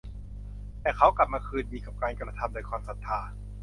[0.81, 3.19] แต่เขากลับมาคืนดีกับการกระทำโดยความศรัทธา